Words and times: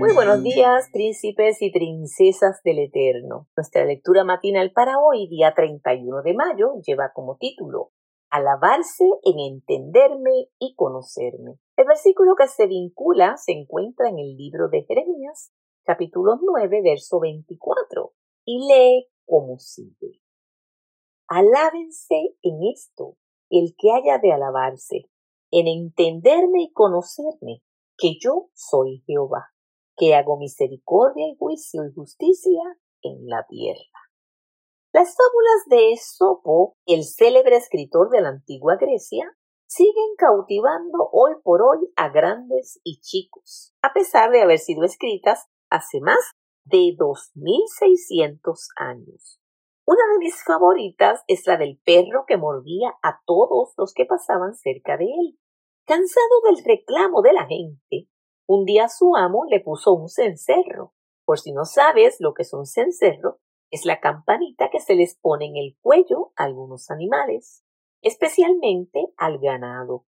Muy 0.00 0.14
buenos 0.14 0.42
días, 0.42 0.88
príncipes 0.94 1.60
y 1.60 1.70
princesas 1.70 2.62
del 2.64 2.78
Eterno. 2.78 3.48
Nuestra 3.54 3.84
lectura 3.84 4.24
matinal 4.24 4.72
para 4.72 4.98
hoy, 4.98 5.28
día 5.28 5.52
31 5.54 6.22
de 6.22 6.32
mayo, 6.32 6.80
lleva 6.86 7.12
como 7.12 7.36
título 7.36 7.92
Alabarse 8.30 9.04
en 9.24 9.38
entenderme 9.38 10.48
y 10.58 10.74
conocerme. 10.74 11.58
El 11.76 11.86
versículo 11.86 12.34
que 12.34 12.48
se 12.48 12.66
vincula 12.66 13.36
se 13.36 13.52
encuentra 13.52 14.08
en 14.08 14.18
el 14.18 14.38
libro 14.38 14.70
de 14.70 14.84
Jeremías, 14.84 15.52
capítulo 15.84 16.38
9, 16.40 16.80
verso 16.82 17.20
24, 17.20 18.14
y 18.46 18.72
lee 18.72 19.06
como 19.26 19.58
sigue. 19.58 20.22
Alábense 21.28 22.38
en 22.40 22.60
esto 22.72 23.18
el 23.50 23.74
que 23.76 23.92
haya 23.92 24.16
de 24.16 24.32
alabarse, 24.32 25.10
en 25.50 25.68
entenderme 25.68 26.62
y 26.62 26.72
conocerme, 26.72 27.60
que 27.98 28.14
yo 28.18 28.48
soy 28.54 29.02
Jehová 29.06 29.50
que 30.00 30.14
hago 30.14 30.38
misericordia 30.38 31.28
y 31.28 31.36
juicio 31.38 31.84
y 31.84 31.92
justicia 31.92 32.62
en 33.02 33.28
la 33.28 33.44
tierra. 33.46 34.00
Las 34.94 35.14
fábulas 35.14 35.66
de 35.66 35.92
Esopo, 35.92 36.78
el 36.86 37.04
célebre 37.04 37.56
escritor 37.56 38.08
de 38.08 38.22
la 38.22 38.30
antigua 38.30 38.76
Grecia, 38.80 39.36
siguen 39.68 40.16
cautivando 40.16 41.10
hoy 41.12 41.32
por 41.44 41.60
hoy 41.60 41.92
a 41.96 42.08
grandes 42.08 42.80
y 42.82 43.00
chicos, 43.00 43.74
a 43.82 43.92
pesar 43.92 44.30
de 44.30 44.40
haber 44.40 44.58
sido 44.58 44.84
escritas 44.84 45.46
hace 45.68 46.00
más 46.00 46.32
de 46.64 46.94
2600 46.96 48.68
años. 48.76 49.38
Una 49.84 50.02
de 50.14 50.18
mis 50.18 50.42
favoritas 50.42 51.22
es 51.26 51.46
la 51.46 51.58
del 51.58 51.78
perro 51.84 52.24
que 52.26 52.38
mordía 52.38 52.94
a 53.02 53.20
todos 53.26 53.74
los 53.76 53.92
que 53.92 54.06
pasaban 54.06 54.54
cerca 54.54 54.96
de 54.96 55.04
él. 55.04 55.38
Cansado 55.84 56.40
del 56.46 56.64
reclamo 56.64 57.20
de 57.20 57.32
la 57.32 57.46
gente, 57.46 58.08
un 58.52 58.64
día 58.64 58.88
su 58.88 59.14
amo 59.14 59.44
le 59.48 59.60
puso 59.60 59.92
un 59.92 60.08
cencerro. 60.08 60.92
Por 61.24 61.38
si 61.38 61.52
no 61.52 61.64
sabes 61.64 62.16
lo 62.18 62.34
que 62.34 62.42
es 62.42 62.52
un 62.52 62.66
cencerro, 62.66 63.38
es 63.70 63.84
la 63.84 64.00
campanita 64.00 64.70
que 64.70 64.80
se 64.80 64.96
les 64.96 65.16
pone 65.16 65.46
en 65.46 65.56
el 65.56 65.76
cuello 65.80 66.32
a 66.34 66.46
algunos 66.46 66.90
animales, 66.90 67.62
especialmente 68.02 69.06
al 69.16 69.38
ganado. 69.38 70.04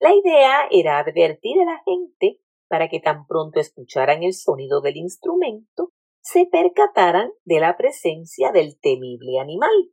La 0.00 0.14
idea 0.14 0.68
era 0.70 1.00
advertir 1.00 1.60
a 1.60 1.66
la 1.66 1.82
gente 1.84 2.40
para 2.66 2.88
que 2.88 2.98
tan 2.98 3.26
pronto 3.26 3.60
escucharan 3.60 4.22
el 4.22 4.32
sonido 4.32 4.80
del 4.80 4.96
instrumento, 4.96 5.92
se 6.22 6.46
percataran 6.46 7.30
de 7.44 7.60
la 7.60 7.76
presencia 7.76 8.52
del 8.52 8.80
temible 8.80 9.38
animal. 9.38 9.92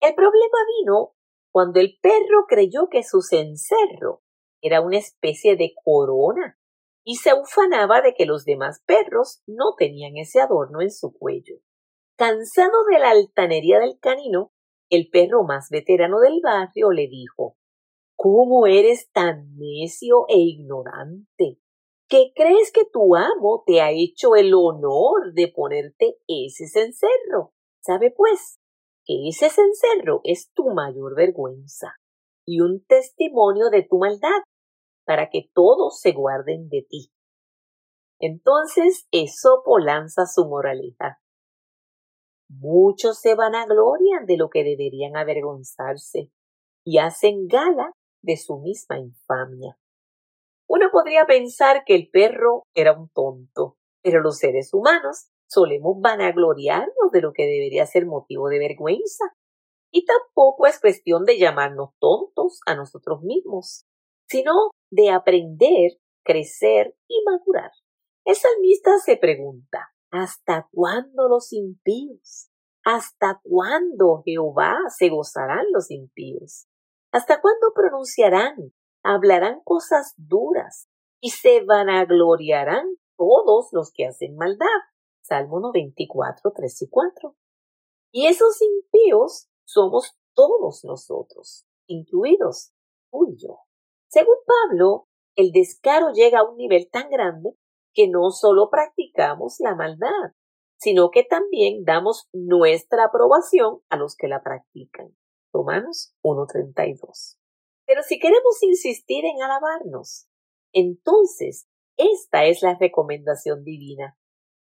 El 0.00 0.16
problema 0.16 0.58
vino 0.80 1.14
cuando 1.52 1.78
el 1.78 1.96
perro 2.02 2.46
creyó 2.48 2.88
que 2.90 3.04
su 3.04 3.22
cencerro 3.22 4.24
era 4.60 4.80
una 4.80 4.98
especie 4.98 5.54
de 5.54 5.74
corona 5.84 6.58
y 7.04 7.16
se 7.16 7.34
ufanaba 7.34 8.00
de 8.00 8.14
que 8.14 8.24
los 8.24 8.44
demás 8.44 8.82
perros 8.86 9.42
no 9.46 9.74
tenían 9.76 10.16
ese 10.16 10.40
adorno 10.40 10.80
en 10.80 10.90
su 10.90 11.12
cuello. 11.12 11.56
Cansado 12.16 12.84
de 12.90 12.98
la 12.98 13.10
altanería 13.10 13.78
del 13.78 13.98
canino, 14.00 14.52
el 14.90 15.08
perro 15.10 15.44
más 15.44 15.68
veterano 15.70 16.20
del 16.20 16.40
barrio 16.42 16.90
le 16.90 17.08
dijo 17.08 17.56
¿Cómo 18.16 18.66
eres 18.66 19.10
tan 19.10 19.56
necio 19.56 20.24
e 20.28 20.38
ignorante? 20.38 21.58
¿Qué 22.08 22.32
crees 22.34 22.70
que 22.72 22.84
tu 22.84 23.16
amo 23.16 23.64
te 23.66 23.80
ha 23.80 23.90
hecho 23.90 24.36
el 24.36 24.54
honor 24.54 25.32
de 25.34 25.48
ponerte 25.48 26.18
ese 26.28 26.68
cencerro? 26.68 27.52
Sabe 27.80 28.12
pues 28.16 28.60
que 29.04 29.28
ese 29.28 29.50
cencerro 29.50 30.20
es 30.22 30.52
tu 30.52 30.70
mayor 30.70 31.16
vergüenza 31.16 31.96
y 32.46 32.60
un 32.60 32.84
testimonio 32.84 33.68
de 33.70 33.82
tu 33.82 33.98
maldad 33.98 34.42
para 35.04 35.28
que 35.30 35.50
todos 35.54 36.00
se 36.00 36.12
guarden 36.12 36.68
de 36.68 36.86
ti. 36.88 37.10
Entonces 38.18 39.06
Esopo 39.10 39.78
lanza 39.78 40.26
su 40.26 40.46
moraleja. 40.46 41.20
Muchos 42.48 43.20
se 43.20 43.34
vanaglorian 43.34 44.26
de 44.26 44.36
lo 44.36 44.48
que 44.48 44.64
deberían 44.64 45.16
avergonzarse 45.16 46.30
y 46.84 46.98
hacen 46.98 47.48
gala 47.48 47.92
de 48.22 48.36
su 48.36 48.58
misma 48.58 48.98
infamia. 48.98 49.78
Uno 50.66 50.90
podría 50.90 51.26
pensar 51.26 51.84
que 51.84 51.94
el 51.94 52.08
perro 52.10 52.64
era 52.74 52.92
un 52.92 53.08
tonto, 53.10 53.76
pero 54.02 54.20
los 54.20 54.38
seres 54.38 54.72
humanos 54.72 55.28
solemos 55.46 55.96
vanagloriarnos 56.00 57.10
de 57.12 57.20
lo 57.20 57.32
que 57.32 57.44
debería 57.44 57.86
ser 57.86 58.06
motivo 58.06 58.48
de 58.48 58.58
vergüenza. 58.58 59.24
Y 59.90 60.04
tampoco 60.04 60.66
es 60.66 60.80
cuestión 60.80 61.24
de 61.24 61.38
llamarnos 61.38 61.90
tontos 62.00 62.60
a 62.66 62.74
nosotros 62.74 63.22
mismos, 63.22 63.86
sino 64.26 64.70
de 64.90 65.10
aprender, 65.10 65.92
crecer 66.24 66.96
y 67.08 67.22
madurar. 67.24 67.70
El 68.24 68.36
salmista 68.36 68.98
se 68.98 69.16
pregunta, 69.16 69.90
¿hasta 70.10 70.68
cuándo 70.72 71.28
los 71.28 71.52
impíos? 71.52 72.50
¿Hasta 72.84 73.40
cuándo 73.42 74.22
Jehová 74.24 74.76
se 74.88 75.08
gozarán 75.08 75.66
los 75.72 75.90
impíos? 75.90 76.66
¿Hasta 77.12 77.40
cuándo 77.40 77.72
pronunciarán, 77.74 78.74
hablarán 79.02 79.60
cosas 79.64 80.14
duras 80.16 80.88
y 81.20 81.30
se 81.30 81.64
vanagloriarán 81.64 82.86
todos 83.16 83.68
los 83.72 83.90
que 83.92 84.06
hacen 84.06 84.36
maldad? 84.36 84.66
Salmo 85.22 85.60
94, 85.60 86.52
3 86.54 86.82
y 86.82 86.88
4. 86.88 87.36
Y 88.12 88.26
esos 88.26 88.60
impíos 88.60 89.48
somos 89.64 90.18
todos 90.34 90.84
nosotros, 90.84 91.66
incluidos 91.86 92.72
tú 93.10 93.26
y 93.30 93.36
yo. 93.36 93.60
Según 94.14 94.36
Pablo, 94.46 95.08
el 95.34 95.50
descaro 95.50 96.12
llega 96.12 96.38
a 96.38 96.48
un 96.48 96.56
nivel 96.56 96.88
tan 96.88 97.10
grande 97.10 97.50
que 97.92 98.06
no 98.06 98.30
solo 98.30 98.70
practicamos 98.70 99.56
la 99.58 99.74
maldad, 99.74 100.30
sino 100.78 101.10
que 101.10 101.24
también 101.24 101.82
damos 101.82 102.28
nuestra 102.32 103.06
aprobación 103.06 103.80
a 103.88 103.96
los 103.96 104.14
que 104.14 104.28
la 104.28 104.40
practican. 104.40 105.16
Romanos 105.52 106.14
1.32. 106.22 107.38
Pero 107.86 108.04
si 108.04 108.20
queremos 108.20 108.62
insistir 108.62 109.24
en 109.24 109.42
alabarnos, 109.42 110.28
entonces 110.72 111.66
esta 111.96 112.44
es 112.44 112.62
la 112.62 112.76
recomendación 112.78 113.64
divina, 113.64 114.16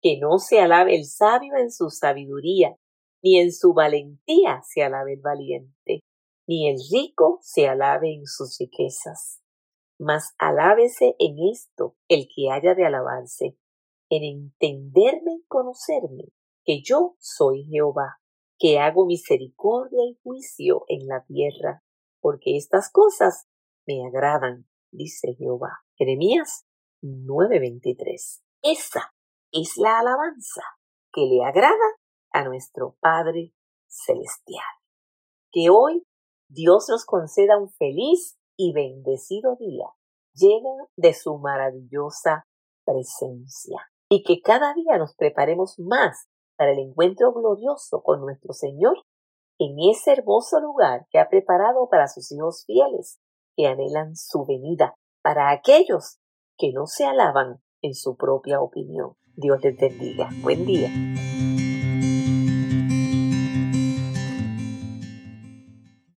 que 0.00 0.20
no 0.20 0.38
se 0.38 0.60
alabe 0.60 0.94
el 0.94 1.04
sabio 1.04 1.56
en 1.56 1.72
su 1.72 1.90
sabiduría, 1.90 2.76
ni 3.24 3.40
en 3.40 3.52
su 3.52 3.74
valentía 3.74 4.62
se 4.62 4.84
alabe 4.84 5.14
el 5.14 5.20
valiente, 5.20 6.04
ni 6.46 6.68
el 6.68 6.76
rico 6.90 7.38
se 7.42 7.68
alabe 7.68 8.14
en 8.14 8.26
sus 8.26 8.58
riquezas. 8.58 9.40
Mas 9.98 10.34
alábese 10.38 11.14
en 11.18 11.36
esto 11.52 11.96
el 12.08 12.26
que 12.34 12.50
haya 12.50 12.74
de 12.74 12.86
alabarse, 12.86 13.56
en 14.10 14.24
entenderme 14.24 15.34
y 15.38 15.44
conocerme, 15.46 16.24
que 16.64 16.82
yo 16.82 17.16
soy 17.18 17.64
Jehová, 17.64 18.20
que 18.58 18.78
hago 18.78 19.06
misericordia 19.06 20.04
y 20.04 20.18
juicio 20.22 20.84
en 20.88 21.06
la 21.06 21.24
tierra, 21.24 21.82
porque 22.20 22.56
estas 22.56 22.90
cosas 22.90 23.46
me 23.86 24.06
agradan, 24.06 24.68
dice 24.90 25.34
Jehová. 25.34 25.84
Jeremías 25.96 26.66
9:23. 27.02 28.42
Esa 28.62 29.14
es 29.50 29.76
la 29.76 29.98
alabanza 29.98 30.62
que 31.12 31.22
le 31.22 31.44
agrada 31.44 31.98
a 32.30 32.44
nuestro 32.44 32.96
Padre 33.00 33.52
Celestial. 33.86 34.64
Que 35.50 35.68
hoy 35.68 36.06
Dios 36.52 36.86
nos 36.90 37.06
conceda 37.06 37.56
un 37.56 37.70
feliz 37.70 38.38
y 38.56 38.74
bendecido 38.74 39.56
día 39.56 39.86
lleno 40.34 40.88
de 40.96 41.14
su 41.14 41.38
maravillosa 41.38 42.46
presencia. 42.84 43.78
Y 44.10 44.22
que 44.22 44.42
cada 44.42 44.74
día 44.74 44.98
nos 44.98 45.14
preparemos 45.14 45.78
más 45.78 46.28
para 46.56 46.72
el 46.72 46.78
encuentro 46.78 47.32
glorioso 47.32 48.02
con 48.02 48.20
nuestro 48.20 48.52
Señor 48.52 48.96
en 49.58 49.76
ese 49.90 50.12
hermoso 50.12 50.60
lugar 50.60 51.06
que 51.10 51.18
ha 51.18 51.28
preparado 51.30 51.88
para 51.88 52.08
sus 52.08 52.30
hijos 52.32 52.64
fieles 52.66 53.18
que 53.56 53.66
anhelan 53.66 54.16
su 54.16 54.44
venida, 54.44 54.94
para 55.22 55.50
aquellos 55.50 56.18
que 56.58 56.72
no 56.72 56.86
se 56.86 57.06
alaban 57.06 57.62
en 57.80 57.94
su 57.94 58.16
propia 58.16 58.60
opinión. 58.60 59.16
Dios 59.36 59.62
les 59.62 59.76
bendiga. 59.78 60.28
Buen 60.42 60.66
día. 60.66 60.90